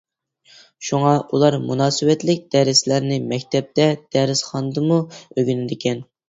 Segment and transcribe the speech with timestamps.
[0.87, 4.99] شۇڭا ئۇلار مۇناسىۋەتلىك دەرسلەرنى مەكتەپتە، دەرسخانىدىمۇ
[5.37, 6.03] ئۆگىنىدىكەن.